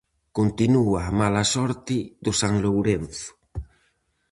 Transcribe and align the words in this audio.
Continúa 0.37 0.99
a 1.05 1.11
mala 1.19 1.43
sorte 1.53 1.97
do 2.25 2.31
San 2.41 2.53
Lourenzo. 2.63 3.29